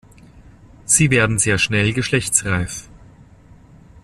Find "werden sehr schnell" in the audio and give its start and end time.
1.11-1.93